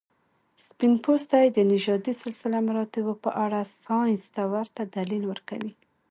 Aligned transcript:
سپین 0.65 0.93
پوستي 1.03 1.45
د 1.51 1.57
نژادي 1.71 2.13
سلسله 2.23 2.57
مراتبو 2.67 3.13
په 3.23 3.29
اړه 3.45 3.59
ساینس 3.83 4.23
ته 4.35 4.43
ورته 4.53 4.81
دلیل 4.95 5.23
ورکوي. 5.27 5.71